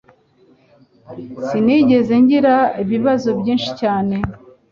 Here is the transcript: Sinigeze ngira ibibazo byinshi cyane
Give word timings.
Sinigeze 1.47 2.13
ngira 2.23 2.55
ibibazo 2.83 3.29
byinshi 3.39 3.69
cyane 3.81 4.15